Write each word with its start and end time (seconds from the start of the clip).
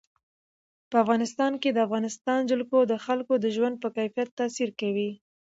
په 0.89 0.95
افغانستان 1.03 1.53
کې 1.61 1.69
د 1.71 1.77
افغانستان 1.87 2.39
جلکو 2.51 2.79
د 2.91 2.93
خلکو 3.05 3.33
د 3.39 3.45
ژوند 3.55 3.75
په 3.83 3.87
کیفیت 3.97 4.29
تاثیر 4.39 4.69
کوي. 4.81 5.09